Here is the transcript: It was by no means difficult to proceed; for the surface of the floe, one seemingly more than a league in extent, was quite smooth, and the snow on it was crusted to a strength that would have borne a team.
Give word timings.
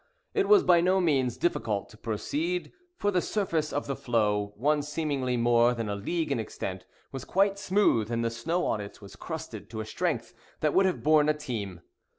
It 0.33 0.47
was 0.49 0.63
by 0.63 0.81
no 0.81 0.99
means 0.99 1.37
difficult 1.37 1.87
to 1.89 1.95
proceed; 1.99 2.71
for 2.97 3.11
the 3.11 3.21
surface 3.21 3.71
of 3.71 3.85
the 3.85 3.95
floe, 3.95 4.51
one 4.57 4.81
seemingly 4.81 5.37
more 5.37 5.75
than 5.75 5.87
a 5.89 5.95
league 5.95 6.31
in 6.31 6.39
extent, 6.39 6.87
was 7.11 7.23
quite 7.23 7.59
smooth, 7.59 8.09
and 8.09 8.25
the 8.25 8.31
snow 8.31 8.65
on 8.65 8.81
it 8.81 8.99
was 8.99 9.15
crusted 9.15 9.69
to 9.69 9.79
a 9.79 9.85
strength 9.85 10.33
that 10.61 10.73
would 10.73 10.87
have 10.87 11.03
borne 11.03 11.29
a 11.29 11.35
team. 11.35 11.81